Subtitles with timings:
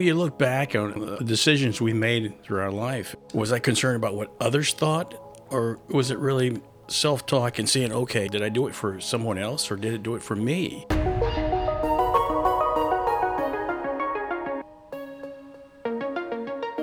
[0.00, 3.16] You look back on the decisions we made through our life.
[3.34, 5.12] Was I concerned about what others thought,
[5.50, 9.38] or was it really self talk and saying, okay, did I do it for someone
[9.38, 10.86] else, or did it do it for me?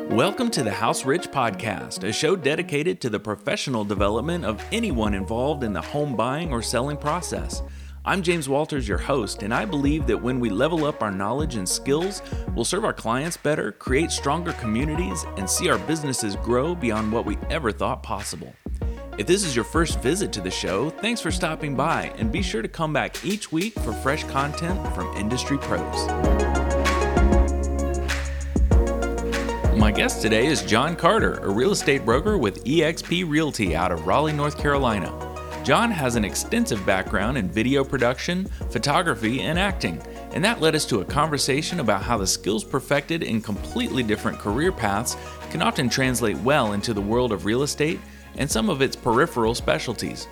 [0.09, 5.13] Welcome to the House Rich Podcast, a show dedicated to the professional development of anyone
[5.13, 7.61] involved in the home buying or selling process.
[8.07, 11.55] I'm James Walters, your host, and I believe that when we level up our knowledge
[11.55, 12.21] and skills,
[12.53, 17.25] we'll serve our clients better, create stronger communities, and see our businesses grow beyond what
[17.25, 18.53] we ever thought possible.
[19.17, 22.43] If this is your first visit to the show, thanks for stopping by, and be
[22.43, 26.07] sure to come back each week for fresh content from industry pros.
[29.79, 34.05] My guest today is John Carter, a real estate broker with eXp Realty out of
[34.05, 35.24] Raleigh, North Carolina.
[35.65, 39.99] John has an extensive background in video production, photography, and acting,
[40.33, 44.37] and that led us to a conversation about how the skills perfected in completely different
[44.37, 45.17] career paths
[45.49, 47.99] can often translate well into the world of real estate
[48.37, 50.27] and some of its peripheral specialties.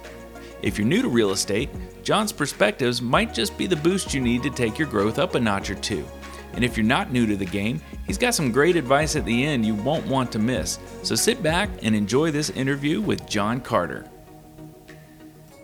[0.62, 1.72] If you're new to real estate,
[2.04, 5.40] John's perspectives might just be the boost you need to take your growth up a
[5.40, 6.06] notch or two.
[6.54, 9.44] And if you're not new to the game, he's got some great advice at the
[9.44, 10.78] end you won't want to miss.
[11.02, 14.08] So sit back and enjoy this interview with John Carter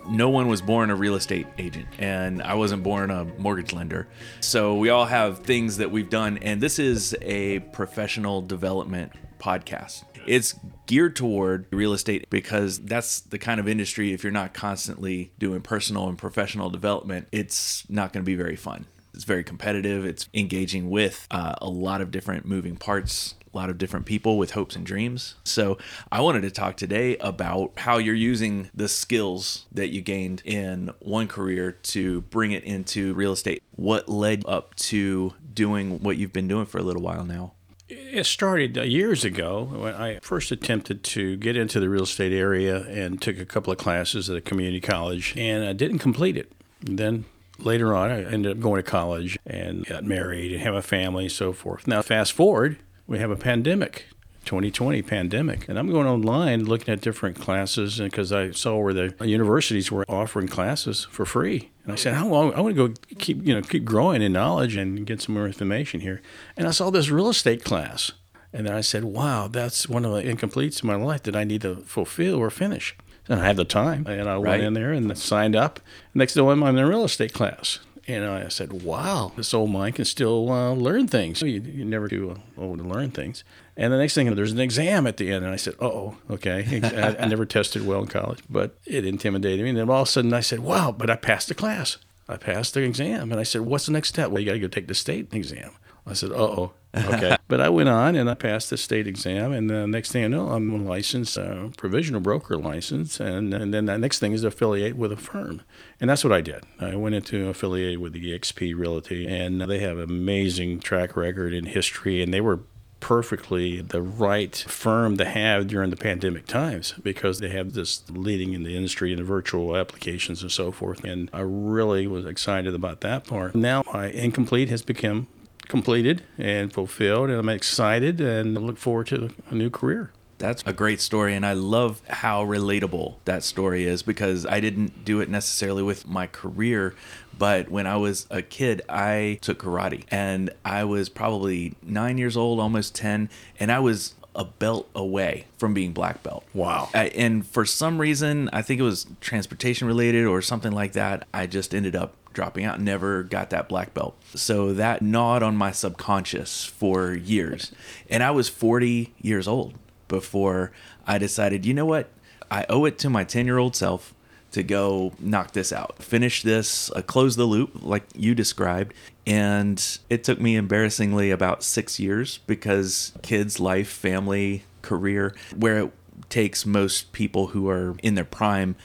[0.08, 4.08] no one was born a real estate agent and I wasn't born a mortgage lender.
[4.40, 10.04] So we all have things that we've done and this is a professional development podcast.
[10.26, 10.54] It's
[10.86, 15.62] geared toward real estate because that's the kind of industry if you're not constantly doing
[15.62, 18.86] personal and professional development, it's not going to be very fun.
[19.20, 20.06] It's very competitive.
[20.06, 24.38] It's engaging with uh, a lot of different moving parts a lot of different people
[24.38, 25.34] with hopes and dreams.
[25.44, 25.76] So,
[26.10, 30.90] I wanted to talk today about how you're using the skills that you gained in
[31.00, 33.62] one career to bring it into real estate.
[33.76, 37.52] What led up to doing what you've been doing for a little while now?
[37.90, 42.32] It started uh, years ago when I first attempted to get into the real estate
[42.32, 46.38] area and took a couple of classes at a community college and I didn't complete
[46.38, 46.50] it.
[46.80, 47.26] Then
[47.64, 51.24] later on, I ended up going to college and got married and have a family
[51.24, 51.86] and so forth.
[51.86, 54.06] Now, fast forward we have a pandemic
[54.44, 55.68] 2020 pandemic.
[55.68, 60.04] And I'm going online looking at different classes because I saw where the universities were
[60.08, 61.70] offering classes for free.
[61.84, 62.52] And I said, how long?
[62.54, 65.46] I want to go keep, you know, keep growing in knowledge and get some more
[65.46, 66.22] information here.
[66.56, 68.12] And I saw this real estate class.
[68.52, 71.44] And then I said, wow, that's one of the incompletes in my life that I
[71.44, 72.96] need to fulfill or finish.
[73.30, 74.06] And I had the time.
[74.08, 75.78] And I went in there and signed up.
[76.12, 77.78] Next thing I'm in a real estate class.
[78.08, 81.40] And I said, wow, this old mind can still uh, learn things.
[81.42, 83.44] You, you never do old to learn things.
[83.76, 85.44] And the next thing, there's an exam at the end.
[85.44, 86.80] And I said, oh, okay.
[86.82, 89.70] I, I, never tested well in college, but it intimidated me.
[89.70, 91.98] And then all of a sudden I said, wow, but I passed the class.
[92.28, 93.30] I passed the exam.
[93.30, 94.30] And I said, what's the next step?
[94.30, 95.70] Well, you got to go take the state exam.
[96.06, 97.36] I said, uh oh, okay.
[97.48, 99.52] but I went on and I passed the state exam.
[99.52, 103.20] And the next thing I know, I'm a licensed uh, provisional broker license.
[103.20, 105.62] And, and then the next thing is to affiliate with a firm.
[106.00, 106.64] And that's what I did.
[106.80, 111.66] I went into affiliate with the EXP Realty, and they have amazing track record in
[111.66, 112.22] history.
[112.22, 112.60] And they were
[113.00, 118.52] perfectly the right firm to have during the pandemic times because they have this leading
[118.52, 121.02] in the industry in the virtual applications and so forth.
[121.02, 123.54] And I really was excited about that part.
[123.54, 125.26] Now my incomplete has become
[125.68, 130.12] completed and fulfilled, and I'm excited and look forward to a new career.
[130.38, 135.04] That's a great story, and I love how relatable that story is because I didn't
[135.04, 136.94] do it necessarily with my career,
[137.36, 142.38] but when I was a kid, I took karate, and I was probably nine years
[142.38, 143.28] old, almost 10,
[143.58, 146.44] and I was a belt away from being black belt.
[146.54, 146.88] Wow.
[146.94, 151.26] I, and for some reason, I think it was transportation related or something like that,
[151.34, 154.16] I just ended up dropping out, never got that black belt.
[154.34, 157.72] So that gnawed on my subconscious for years.
[158.08, 159.74] And I was 40 years old
[160.08, 160.72] before
[161.06, 162.10] I decided, you know what?
[162.50, 164.14] I owe it to my 10 year old self
[164.52, 168.94] to go knock this out, finish this, uh, close the loop like you described.
[169.26, 175.92] And it took me embarrassingly about six years because kids, life, family, career, where it
[176.28, 178.76] takes most people who are in their prime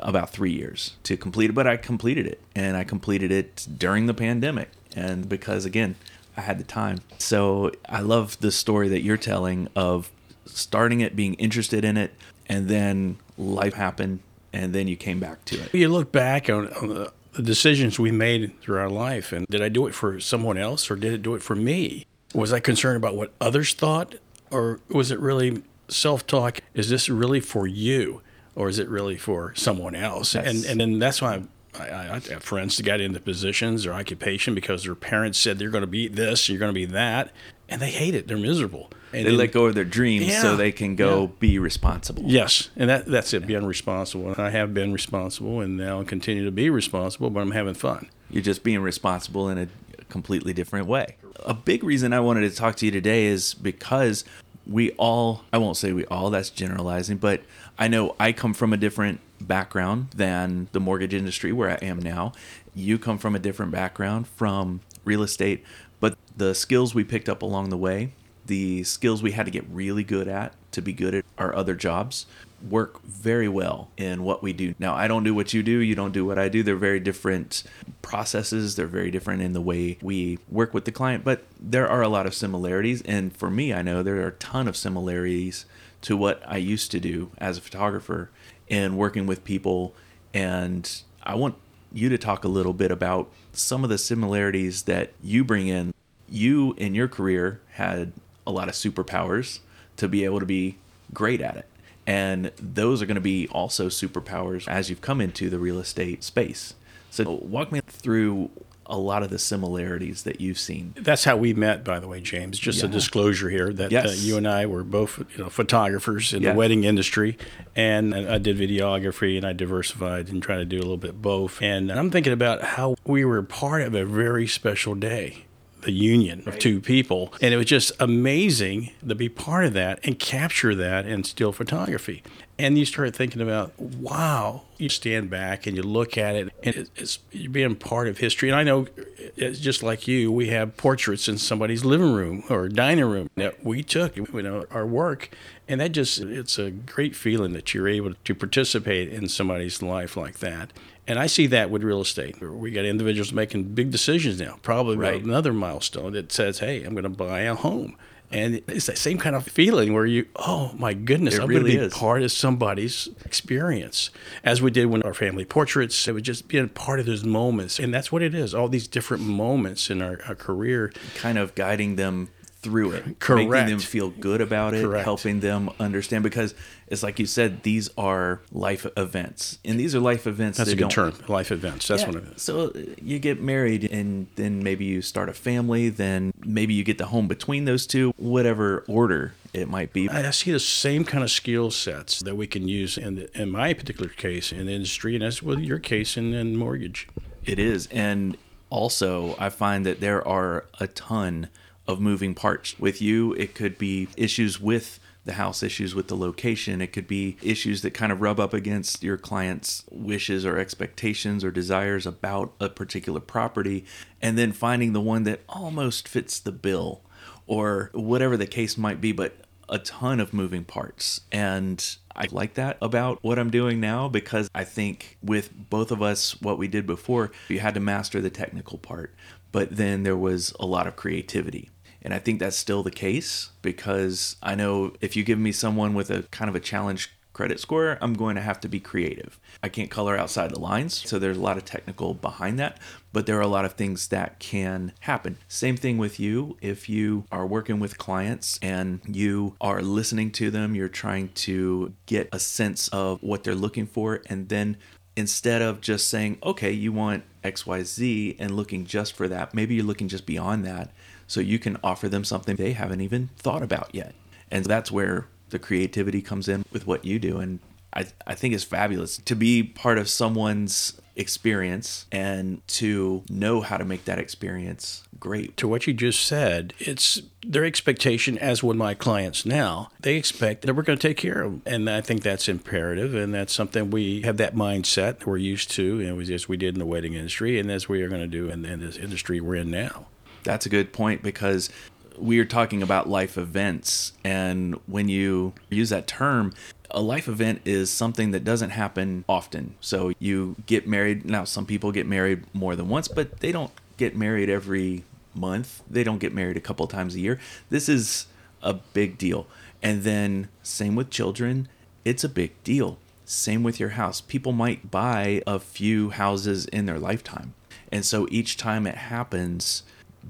[0.00, 4.06] about three years to complete it, but I completed it and I completed it during
[4.06, 4.70] the pandemic.
[4.96, 5.96] And because again,
[6.36, 7.00] I had the time.
[7.18, 10.10] So I love the story that you're telling of
[10.46, 12.12] starting it, being interested in it,
[12.46, 14.20] and then life happened
[14.52, 15.74] and then you came back to it.
[15.74, 19.62] You look back on, on the, the decisions we made through our life and did
[19.62, 22.06] I do it for someone else or did it do it for me?
[22.34, 24.14] Was I concerned about what others thought
[24.50, 26.60] or was it really self talk?
[26.74, 28.22] Is this really for you?
[28.56, 30.34] Or is it really for someone else?
[30.34, 31.42] And and then that's why
[31.78, 35.58] I, I, I, have friends that got into positions or occupation because their parents said
[35.58, 37.32] they're going to be this, you're going to be that,
[37.68, 38.28] and they hate it.
[38.28, 38.90] They're miserable.
[39.12, 40.42] And They then- let go of their dreams Yeah.
[40.42, 41.28] so they can go Yeah.
[41.40, 42.22] be responsible.
[42.26, 43.46] Yes, and that that's it.
[43.46, 44.28] Being responsible.
[44.28, 47.30] And I have been responsible, and now I continue to be responsible.
[47.30, 48.08] But I'm having fun.
[48.30, 49.68] You're just being responsible in a
[50.08, 51.16] completely different way.
[51.44, 54.24] A big reason I wanted to talk to you today is because
[54.66, 57.42] we all, I won't say we all, that's generalizing, but
[57.78, 61.98] I know I come from a different background than the mortgage industry where I am
[61.98, 62.32] now.
[62.74, 65.64] You come from a different background from real estate,
[66.00, 68.12] but the skills we picked up along the way,
[68.46, 71.74] the skills we had to get really good at to be good at our other
[71.74, 72.26] jobs,
[72.68, 74.74] work very well in what we do.
[74.78, 76.62] Now, I don't do what you do, you don't do what I do.
[76.62, 77.62] They're very different
[78.02, 82.02] processes, they're very different in the way we work with the client, but there are
[82.02, 83.02] a lot of similarities.
[83.02, 85.66] And for me, I know there are a ton of similarities
[86.04, 88.30] to what I used to do as a photographer
[88.68, 89.94] and working with people.
[90.34, 90.90] And
[91.22, 91.56] I want
[91.92, 95.94] you to talk a little bit about some of the similarities that you bring in.
[96.28, 98.12] You in your career had
[98.46, 99.60] a lot of superpowers
[99.96, 100.76] to be able to be
[101.14, 101.68] great at it.
[102.06, 106.22] And those are going to be also superpowers as you've come into the real estate
[106.22, 106.74] space.
[107.10, 108.50] So, walk me through
[108.86, 110.94] a lot of the similarities that you've seen.
[110.96, 112.58] That's how we met, by the way, James.
[112.58, 116.42] Just a disclosure here that uh, you and I were both you know, photographers in
[116.42, 116.52] Yeah.
[116.52, 117.36] the wedding industry,
[117.74, 121.60] and I did videography, and I diversified and tried to do a little bit both.
[121.62, 125.44] And I'm thinking about how we were part of a very special day.
[125.84, 127.32] The union of two people.
[127.42, 131.52] And it was just amazing to be part of that and capture that in still
[131.52, 132.22] photography.
[132.58, 136.74] And you start thinking about, wow, you stand back and you look at it, and
[136.76, 138.48] it- it's you're being part of history.
[138.48, 139.02] And I know, uh,
[139.36, 143.64] it's just like you, we have portraits in somebody's living room or dining room that
[143.64, 145.30] we took, you know, our work,
[145.68, 150.16] and that just it's a great feeling that you're able to participate in somebody's life
[150.16, 150.72] like that.
[151.06, 152.40] And I see that with real estate.
[152.40, 155.22] We got individuals making big decisions now, probably Right.
[155.22, 157.96] another milestone that says, "Hey, I'm going to buy a home."
[158.32, 161.60] And it's that same kind of feeling where you, oh my goodness, It I'm really
[161.62, 161.92] going to be is.
[161.94, 164.10] part of somebody's experience.
[164.42, 167.78] As we did when our family portraits, it was just being part of those moments.
[167.78, 170.90] And that's what it is all these different moments in our, our career.
[171.14, 172.28] kind of guiding them
[172.64, 173.48] through it, Correct.
[173.50, 175.04] making them feel good about it, Correct.
[175.04, 176.24] helping them understand.
[176.24, 176.54] Because
[176.88, 180.58] it's like you said, these are life events, and these are life events.
[180.58, 181.86] That's that a good term, life events.
[181.86, 182.08] That's Yeah.
[182.08, 182.40] one of it.
[182.40, 182.70] So uh,
[183.00, 185.88] you get married, and then maybe you start a family.
[185.90, 190.08] Then maybe you get the home between those two, whatever order it might be.
[190.08, 193.40] I I see the same kind of skill sets that we can use in, the,
[193.40, 197.06] in my particular case in the industry, and as with your case in, in mortgage.
[197.44, 197.86] It is.
[197.88, 198.36] And
[198.70, 201.48] also, I find that there are a ton
[201.86, 202.78] of moving parts.
[202.78, 206.82] With you, it could be issues with the house, issues with the location.
[206.82, 211.42] It could be issues that kind of rub up against your client's wishes or expectations
[211.42, 213.84] or desires about a particular property.
[214.20, 217.02] And then finding the one that almost fits the bill
[217.46, 219.12] or whatever the case might be.
[219.12, 219.36] But
[219.68, 221.22] a ton of moving parts.
[221.32, 226.02] And I like that about what I'm doing now because I think with both of
[226.02, 229.14] us, what we did before, you had to master the technical part,
[229.54, 231.70] but then there was a lot of creativity.
[232.02, 235.94] And I think that's still the case because I know if you give me someone
[235.94, 239.38] with a kind of a challenge credit score, I'm going to have to be creative.
[239.62, 242.80] I can't color outside the lines, so there's a lot of technical behind that,
[243.12, 245.38] but there are a lot of things that can happen.
[245.46, 246.56] Same thing with you.
[246.60, 251.94] If you are working with clients and you are listening to them, you're trying to
[252.06, 254.78] get a sense of what they're looking for, and then
[255.16, 259.84] instead of just saying, okay, you want XYZ and looking just for that, maybe you're
[259.84, 260.90] looking just beyond that
[261.26, 264.14] so you can offer them something they haven't even thought about yet.
[264.50, 267.38] And that's where the creativity comes in with what you do.
[267.38, 267.60] And
[267.92, 273.76] I, I think it's fabulous to be part of someone's experience and to know how
[273.76, 275.56] to make that experience great.
[275.56, 280.62] To what you just said, it's their expectation, as with my clients now, they expect
[280.62, 281.62] that we're going to take care of them.
[281.66, 283.14] And I think that's imperative.
[283.14, 286.56] And that's something we have that mindset that we're used to, and we as we
[286.56, 288.96] did in the wedding industry, and as we are going to do in, in this
[288.96, 290.06] industry we're in now.
[290.42, 291.70] That's a good point because
[292.18, 294.12] we are talking about life events.
[294.24, 296.52] And when you use that term,
[296.90, 299.74] a life event is something that doesn't happen often.
[299.80, 301.24] So you get married.
[301.24, 305.82] Now, some people get married more than once, but they don't get married every month.
[305.90, 307.40] They don't get married a couple times a year.
[307.70, 308.26] This is
[308.62, 309.46] a big deal.
[309.82, 311.68] And then, same with children,
[312.04, 312.98] it's a big deal.
[313.24, 314.20] Same with your house.
[314.20, 317.54] People might buy a few houses in their lifetime.
[317.90, 319.82] And so each time it happens,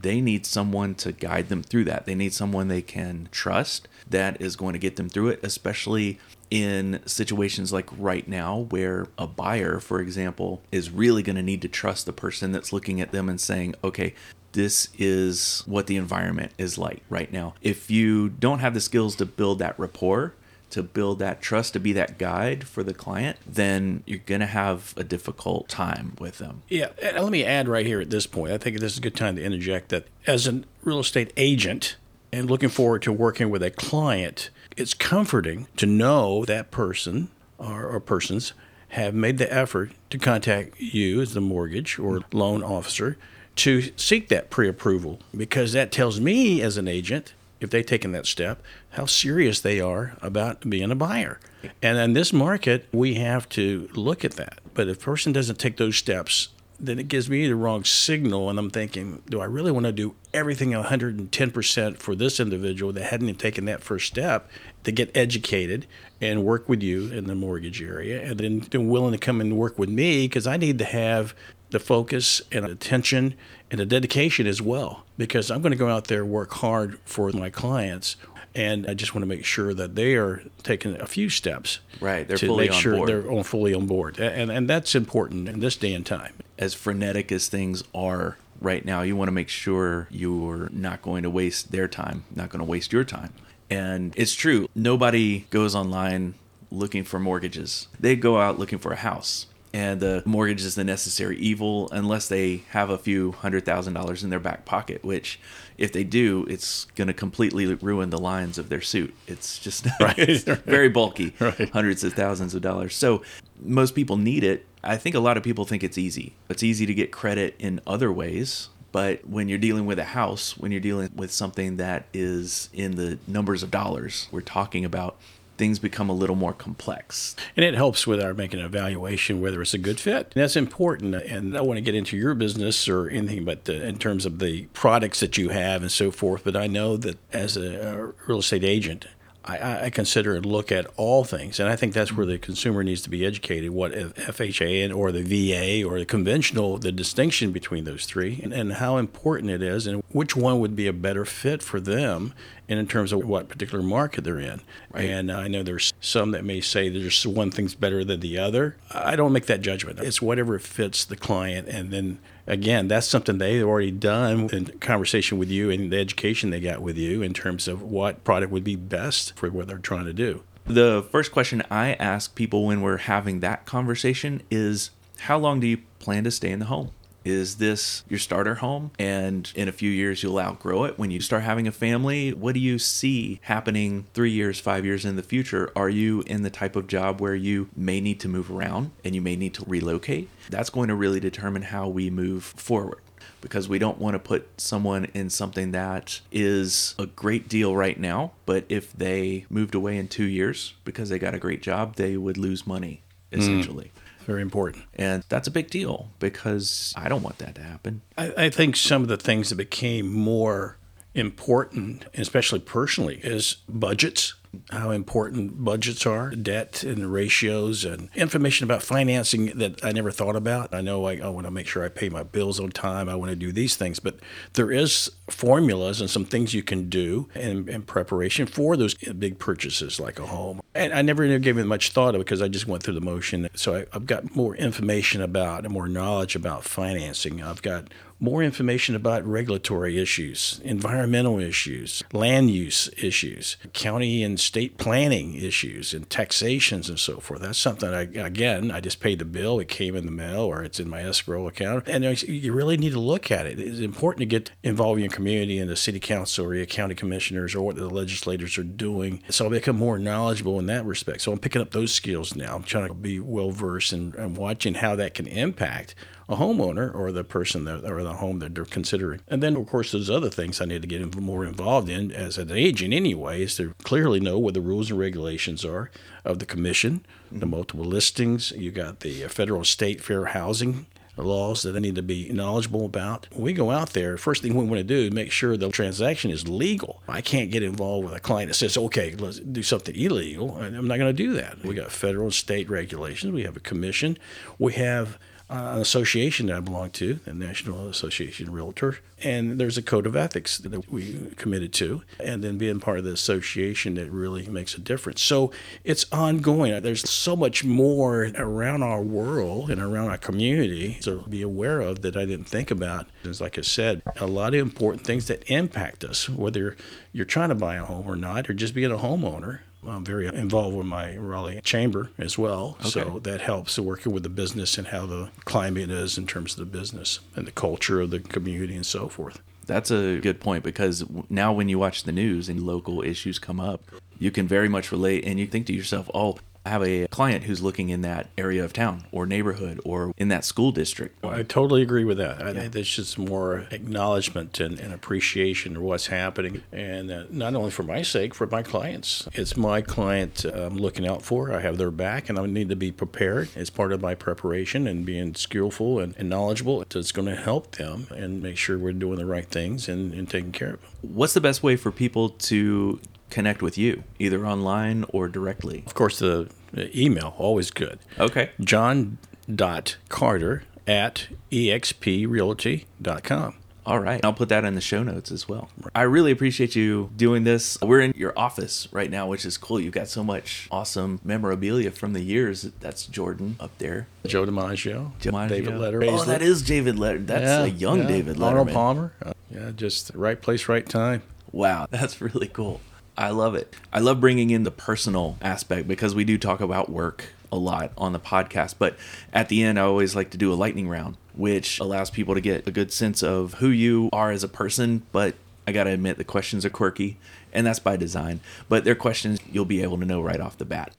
[0.03, 2.07] they need someone to guide them through that.
[2.07, 6.19] They need someone they can trust that is going to get them through it, especially
[6.51, 11.63] in situations like right now where a buyer, for example, is really going to need
[11.63, 14.15] to trust the person that's looking at them and saying, okay,
[14.53, 17.55] this is what the environment is like right now.
[17.61, 20.35] If you don't have the skills to build that rapport,
[20.75, 24.47] to build that trust, to be that guide for the client, then you're going to
[24.47, 26.63] have a difficult time with them.
[26.69, 26.89] Yeah.
[27.01, 29.17] And let me add right here at this point, I think this is a good
[29.17, 31.97] time to interject that as a real estate agent
[32.33, 37.29] and looking forward to working with a client, it's comforting to know that person
[37.59, 38.53] or, or persons
[38.89, 43.17] have made the effort to contact you as the mortgage or loan officer
[43.57, 48.13] to seek that pre approval because that tells me as an agent, if they've taken
[48.13, 51.41] that step, how serious they are about being a buyer.
[51.83, 54.61] And in this market, we have to look at that.
[54.75, 58.51] But if a person doesn't take those steps, then it gives me the wrong signal.
[58.51, 63.05] And I'm thinking, do I really want to do everything 110% for this individual that
[63.05, 64.49] hadn't even taken that first step
[64.83, 65.87] to get educated
[66.21, 69.79] and work with you in the mortgage area and then willing to come and work
[69.79, 71.35] with me because I need to have
[71.71, 73.35] the focus and attention
[73.71, 77.31] and the dedication as well because I'm going to go out there work hard for
[77.33, 78.17] my clients
[78.55, 81.81] and I just want to make sure that they are taking a few steps.
[82.01, 83.09] Right, they're to fully make sure board.
[83.09, 86.35] they're on, fully on board, and and that's important in this day and time.
[86.59, 91.25] As frenetic as things are right now, you want to make sure you're not going
[91.25, 93.33] to waste their time, not going to waste your time.
[93.69, 96.35] And it's true, nobody goes online
[96.71, 97.89] looking for mortgages.
[97.99, 99.47] They go out looking for a house.
[99.75, 104.23] And the mortgage is the necessary evil unless they have a few hundred thousand dollars
[104.23, 105.41] in their back pocket, which,
[105.77, 109.13] if they do, it's going to completely ruin the lines of their suit.
[109.27, 111.69] It's just it's very bulky, Right.
[111.71, 112.95] hundreds of thousands of dollars.
[112.95, 113.23] So
[113.61, 114.65] most people need it.
[114.85, 116.35] I think a lot of people think it's easy.
[116.49, 118.69] It's easy to get credit in other ways.
[118.93, 122.95] But when you're dealing with a house, when you're dealing with something that is in
[122.95, 125.17] the numbers of dollars we're talking about,
[125.57, 127.37] things become a little more complex.
[127.57, 130.33] And it helps with our making an evaluation whether it's a good fit.
[130.35, 131.15] And that's important.
[131.15, 134.39] And I want to get into your business or anything, but uh, in terms of
[134.39, 136.45] the products that you have and so forth.
[136.45, 139.07] But I know that as a, a real estate agent,
[139.47, 142.83] I, I consider and look at all things, and I think that's where the consumer
[142.83, 143.71] needs to be educated.
[143.71, 148.55] What FHA and or the VA or the conventional, the distinction between those three, and,
[148.55, 152.33] and how important it is, and which one would be a better fit for them,
[152.69, 154.61] and in terms of what particular market they're in.
[154.93, 155.05] Right.
[155.05, 158.77] And I know there's some that may say there's one thing's better than the other.
[158.91, 159.99] I don't make that judgment.
[160.01, 165.39] It's whatever fits the client, and then again, that's something they've already done in conversation
[165.39, 168.65] with you and the education they got with you in terms of what product would
[168.65, 170.43] be best for what they're trying to do.
[170.67, 174.91] The first question I ask people when we're having that conversation is
[175.21, 176.91] how long do you plan to stay in the home?
[177.25, 178.91] Is this your starter home?
[178.99, 182.33] And in a few years, you'll outgrow it when you start having a family.
[182.33, 185.73] What do you see happening three years, five years in the future?
[185.75, 189.15] Are you in the type of job where you may need to move around and
[189.15, 190.29] you may need to relocate?
[190.51, 193.01] That's going to really determine how we move forward
[193.41, 198.01] because we don't want to put someone in something that is a great deal right
[198.01, 198.33] now.
[198.47, 202.17] But if they moved away in two years because they got a great job, they
[202.17, 203.03] would lose money
[203.33, 203.41] hmm.
[203.41, 203.93] essentially.
[204.25, 204.85] Very important.
[204.95, 208.03] And that's a big deal because I don't want that to happen.
[208.17, 210.79] I, I think some of the things that became more
[211.15, 214.35] important, especially personally, is budgets.
[214.71, 220.37] How important budgets are, debt and ratios, and information about financing that I never thought
[220.37, 220.75] about.
[220.75, 223.09] I know I, want to make sure I pay my bills on time.
[223.09, 224.19] I want to do these things, but
[224.55, 229.39] there is formulas and some things you can do in, in preparation for those big
[229.39, 230.61] purchases like a home.
[230.75, 233.01] And I never even gave it much thought of because I just went through the
[233.01, 233.49] motion.
[233.55, 237.43] So I, I've got more information about and more knowledge about financing.
[237.43, 237.89] I've got
[238.21, 245.95] more information about regulatory issues, environmental issues, land use issues, county and state planning issues,
[245.95, 247.41] and taxations and so forth.
[247.41, 250.63] That's something I, again, I just paid the bill, it came in the mail, or
[250.63, 251.89] it's in my escrow account.
[251.89, 253.59] And you really need to look at it.
[253.59, 256.95] It's important to get involved in your community and the city council or your county
[256.95, 259.23] commissioners or what the legislators are doing.
[259.31, 261.23] So I become more knowledgeable in that respect.
[261.23, 262.55] So I'm picking up those skills now.
[262.55, 265.95] I'm trying to be well versed and, and watching how that can impact
[266.29, 269.21] a homeowner or the person that, or the home that they're considering.
[269.29, 272.39] And then, of course, there's other things I need to get more involved in as
[272.39, 275.91] an agent, anyway, is to clearly know what the rules and regulations are
[276.25, 278.53] of the commission, the multiple listings.
[278.53, 282.85] You got the uh, federal, state fair housing laws that I need to be knowledgeable
[282.85, 283.29] about.
[283.33, 285.69] When we go out there, first thing we want to do is make sure the
[285.71, 287.03] transaction is legal.
[287.09, 290.57] I can't get involved with a client that says, okay, let's do something illegal.
[290.61, 291.63] I'm not going to do that.
[291.63, 293.33] We got federal and state regulations.
[293.33, 294.19] We have a commission.
[294.59, 295.19] We have
[295.55, 300.07] an association that I belong to, the National Association of Realtors, and there's a code
[300.07, 304.47] of ethics that we committed to, and then being part of the association that really
[304.49, 305.23] makes a difference.
[305.23, 305.51] So
[305.83, 306.83] it's ongoing.
[306.83, 312.03] There's so much more around our world and around our community to be aware of
[312.03, 313.07] that I didn't think about.
[313.25, 316.77] As like I said, a lot of important things that impact us, whether
[317.13, 319.61] you're trying to buy a home or not, or just being a homeowner.
[319.87, 322.77] I'm very involved with my Raleigh chamber as well.
[322.81, 322.91] Okay.
[322.91, 326.59] So that helps working with the business and how the climate is in terms of
[326.59, 329.41] the business and the culture of the community and so forth.
[329.67, 333.61] That's a good point because now when you watch the news and local issues come
[333.61, 333.83] up,
[334.19, 337.45] you can very much relate and you think to yourself, oh, I have a client
[337.45, 341.23] who's looking in that area of town or neighborhood or in that school district.
[341.25, 342.43] I totally agree with that.
[342.43, 342.61] I yeah.
[342.61, 346.63] think there's just more acknowledgement and, and appreciation of what's happening.
[346.73, 349.29] And uh, not only for my sake, for my clients.
[349.35, 351.53] It's my client I'm looking out for.
[351.53, 354.87] I have their back and I need to be prepared as part of my preparation
[354.87, 356.85] and being skillful and, and knowledgeable.
[356.91, 360.15] So it's going to help them and make sure we're doing the right things and,
[360.15, 360.91] and taking care of them.
[361.03, 363.01] What's the best way for people to
[363.35, 365.83] connect with you, either online or directly?
[365.87, 366.49] Of course, the
[366.95, 367.99] email, always good.
[368.19, 368.51] Okay.
[368.61, 369.19] John
[369.53, 373.57] dot Carter at exprealty.com.
[373.87, 374.25] All right.
[374.25, 375.69] I'll put that in the show notes as well.
[375.95, 377.77] I really appreciate you doing this.
[377.83, 379.79] We're in your office right now, which is cool.
[379.79, 382.63] You've got so much awesome memorabilia from the years.
[382.81, 384.07] That's Jordan up there.
[384.25, 385.13] Joe DiMaggio.
[385.21, 385.49] DiMaggio.
[385.49, 386.19] David Letterman.
[386.19, 387.27] Oh, that is David Letterman.
[387.27, 388.07] That's yeah, a young yeah.
[388.07, 388.47] David Letterman.
[388.47, 389.13] Arnold Palmer.
[389.23, 391.23] Uh, yeah, just right place, right time.
[391.53, 391.87] Wow.
[391.91, 392.81] That's really cool.
[393.17, 393.75] I love it.
[393.93, 397.93] I love bringing in the personal aspect because we do talk about work a lot
[397.97, 398.75] on the podcast.
[398.79, 398.97] But
[399.33, 402.41] at the end, I always like to do a lightning round, which allows people to
[402.41, 405.03] get a good sense of who you are as a person.
[405.13, 407.19] But I got to admit, the questions are quirky,
[407.53, 408.41] and that's by design.
[408.69, 410.93] But they're questions you'll be able to know right off the bat.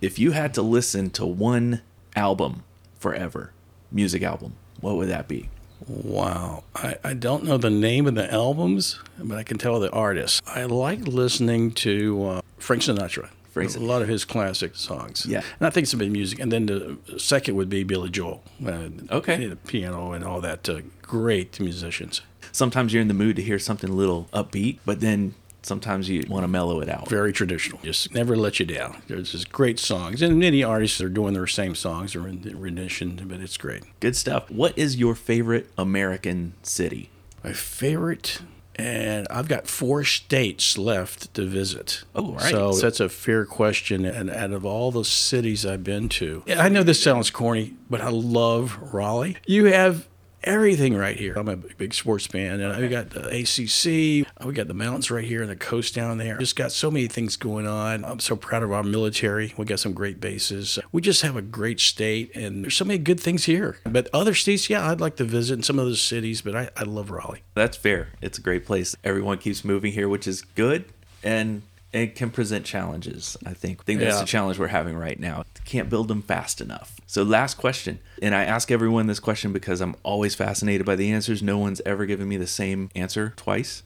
[0.00, 1.82] If you had to listen to one
[2.16, 2.64] album
[2.98, 3.52] forever,
[3.92, 5.48] music album, what would that be?
[5.86, 6.64] Wow.
[6.74, 10.40] I, I don't know the name of the albums, but I can tell the artists.
[10.46, 13.28] I like listening to uh, Frank Sinatra.
[13.50, 15.26] Frank A lot of his classic songs.
[15.26, 15.42] Yeah.
[15.60, 16.40] And I think some of the music.
[16.40, 18.42] And then the second would be Billy Joel.
[18.64, 19.46] Uh, okay.
[19.46, 20.68] The piano and all that.
[20.68, 22.20] Uh, great musicians.
[22.50, 26.24] Sometimes you're in the mood to hear something a little upbeat, but then sometimes you
[26.28, 27.08] want to mellow it out.
[27.08, 27.80] Very traditional.
[27.82, 29.02] Just never let you down.
[29.08, 30.22] There's just great songs.
[30.22, 33.84] And many artists are doing their same songs or in rendition, but it's great.
[34.00, 34.50] Good stuff.
[34.50, 37.10] What is your favorite American city?
[37.42, 38.40] My favorite
[38.76, 42.02] and I've got four states left to visit.
[42.14, 42.50] Oh, right.
[42.50, 44.04] So that's a fair question.
[44.04, 48.00] And out of all the cities I've been to, I know this sounds corny, but
[48.00, 49.36] I love Raleigh.
[49.46, 50.08] You have
[50.44, 51.34] everything right here.
[51.36, 54.26] I'm a big sports fan, and we got the ACC.
[54.44, 56.38] We got the mountains right here and the coast down there.
[56.38, 58.04] Just got so many things going on.
[58.04, 59.54] I'm so proud of our military.
[59.56, 60.78] We got some great bases.
[60.92, 63.78] We just have a great state, and there's so many good things here.
[63.84, 66.70] But other states, yeah, I'd like to visit in some of those cities, but I,
[66.76, 67.42] I love Raleigh.
[67.54, 68.08] That's fair.
[68.20, 68.96] It's a great place.
[69.04, 70.84] Everyone keeps moving here, which is good.
[71.22, 71.62] And
[71.94, 73.36] it can present challenges.
[73.46, 73.80] I think.
[73.80, 74.20] I think that's yeah.
[74.20, 75.44] the challenge we're having right now.
[75.64, 77.00] Can't build them fast enough.
[77.06, 81.10] So last question, and I ask everyone this question because I'm always fascinated by the
[81.12, 81.42] answers.
[81.42, 83.84] No one's ever given me the same answer twice.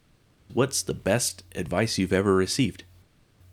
[0.52, 2.84] What's the best advice you've ever received?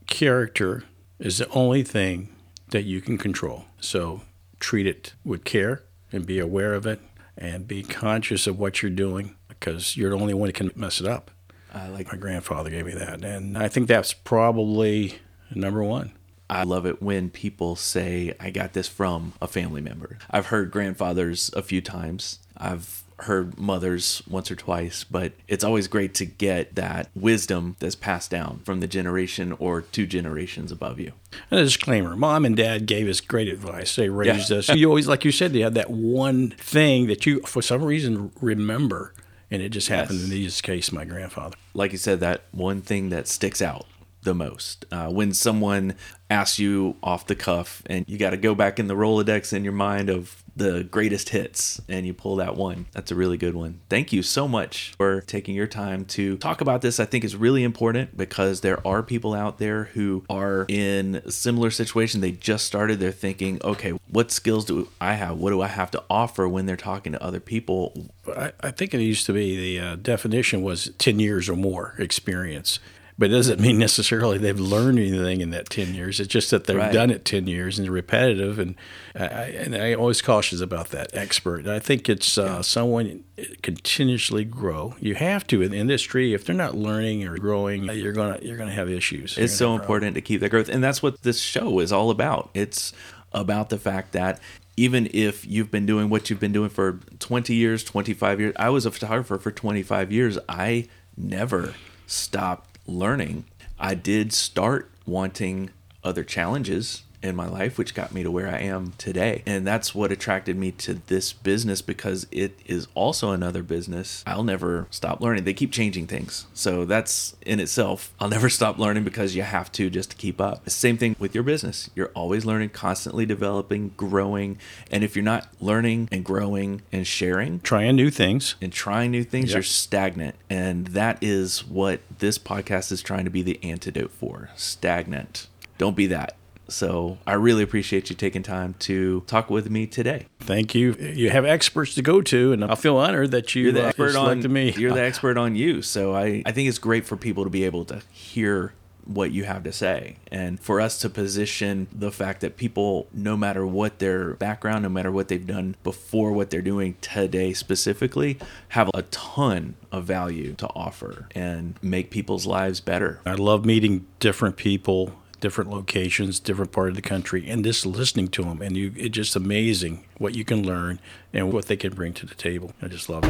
[0.08, 0.86] Character
[1.20, 2.34] is the only thing
[2.70, 3.66] that you can control.
[3.82, 4.22] So
[4.60, 7.02] treat it with care and be aware of it
[7.38, 11.02] and be conscious of what you're doing because you're the only one that can mess
[11.02, 11.32] it up.
[11.76, 15.20] I like my grandfather gave me that, and I think that's probably
[15.54, 16.14] number one.
[16.50, 20.18] I love it when people say, I got this from a family member.
[20.30, 22.40] I've heard grandfathers a few times.
[22.56, 27.96] I've heard mothers once or twice, but it's always great to get that wisdom that's
[27.96, 31.14] passed down from the generation or two generations above you.
[31.50, 33.96] And a disclaimer mom and dad gave us great advice.
[33.96, 34.58] They raised yeah.
[34.58, 34.70] us.
[34.70, 38.32] You always, like you said, they had that one thing that you, for some reason,
[38.40, 39.14] remember
[39.52, 40.30] and it just happened yes.
[40.30, 41.56] in this case, my grandfather.
[41.74, 43.86] Like you said, that one thing that sticks out
[44.24, 44.86] the most.
[44.92, 45.96] Uh, when someone
[46.30, 49.64] asks you off the cuff and you got to go back in the Rolodex in
[49.64, 52.86] your mind of the greatest hits and you pull that one.
[52.94, 53.82] That's a really good one.
[53.90, 57.00] Thank you so much for taking your time to talk about this.
[57.00, 61.32] I think is really important because there are people out there who are in a
[61.32, 62.22] similar situation.
[62.22, 65.38] They just started, they're thinking, okay, what skills do I have?
[65.38, 68.10] What do I have to offer when they're talking to other people?
[68.28, 71.96] I, I think it used to be the uh, definition was 10 years or more
[71.98, 72.80] experience
[73.18, 76.20] but it doesn't mean necessarily they've learned anything in that 10 years.
[76.20, 76.92] It's just that they've right.
[76.92, 78.60] done it 10 years and repetitive.
[78.60, 78.76] And
[79.16, 81.68] I, and I always cautious about that expert.
[81.68, 83.24] I think it's uh, someone
[83.62, 84.96] continuously grow.
[85.00, 86.34] You have to in the industry.
[86.34, 89.38] If they're not learning or growing, you're gonna you're gonna have issues.
[89.38, 92.50] It's so important to keep that growth, and that's what this show is all about.
[92.54, 92.94] It's
[93.32, 94.40] about the fact that
[94.78, 98.54] even if you've been doing what you've been doing for 20 years, 25 years.
[98.58, 100.38] I was a photographer for 25 years.
[100.50, 101.74] I never
[102.08, 103.46] stopped learning.
[103.80, 105.72] I did start wanting
[106.04, 109.44] other challenges in my life, which got me to where I am today.
[109.46, 114.24] And that's what attracted me to this business because it is also another business.
[114.28, 115.44] I'll never stop learning.
[115.44, 116.46] They keep changing things.
[116.54, 120.40] So that's in itself, I'll never stop learning because you have to just to keep
[120.42, 120.70] up.
[120.70, 121.90] Same thing with your business.
[121.96, 124.58] You're always learning, constantly developing, growing.
[124.92, 129.24] And if you're not learning and growing and sharing, trying new things and trying new
[129.24, 129.56] things, Yep.
[129.56, 130.36] you're stagnant.
[130.50, 135.48] And that is what this podcast is trying to be the antidote for stagnant.
[135.78, 136.36] Don't be that.
[136.68, 140.28] So I really appreciate you taking time to talk with me today.
[140.40, 140.94] Thank you.
[140.94, 143.90] You have experts to go to, and I feel honored that you You're the uh,
[143.90, 144.74] expert on selected me.
[144.78, 145.82] You're the expert on you.
[145.82, 148.74] So I, I think it's great for people to be able to hear
[149.06, 153.38] what you have to say and for us to position the fact that people no
[153.38, 158.36] matter what their background no matter what they've done before what they're doing today specifically
[158.70, 164.08] have a ton of value to offer and make people's lives better I love meeting
[164.20, 165.14] different people,
[165.46, 168.64] different locations, different part of the country, and just listening to them.
[168.64, 171.00] And you, it's just amazing what you can learn
[171.34, 172.72] and what they can bring to the table.
[172.82, 173.30] I just love it.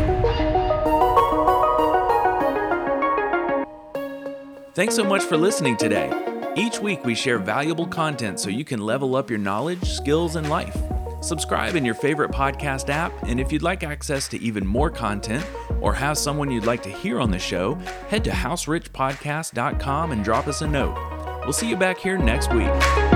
[4.75, 6.09] Thanks so much for listening today.
[6.55, 10.49] Each week we share valuable content so you can level up your knowledge, skills, and
[10.49, 10.77] life.
[11.19, 15.45] Subscribe in your favorite podcast app, and if you'd like access to even more content
[15.81, 17.73] or have someone you'd like to hear on the show,
[18.07, 21.14] head to houserichpodcast.com and drop us a note.
[21.45, 23.14] We'll see you back here next week.